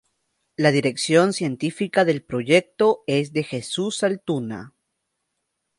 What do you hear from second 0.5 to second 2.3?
La dirección científica del